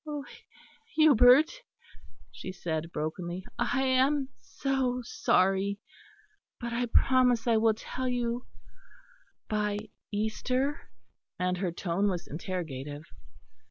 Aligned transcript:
"Oh, 0.07 0.25
Hubert," 0.95 1.61
she 2.31 2.51
said 2.51 2.91
brokenly, 2.91 3.45
"I 3.59 3.83
am 3.83 4.29
so 4.39 5.03
sorry; 5.03 5.77
but 6.59 6.73
I 6.73 6.87
promise 6.87 7.45
I 7.45 7.57
will 7.57 7.75
tell 7.75 8.07
you 8.07 8.47
by 9.47 9.77
Easter?" 10.11 10.89
and 11.37 11.57
her 11.57 11.71
tone 11.71 12.09
was 12.09 12.25
interrogative. 12.25 13.03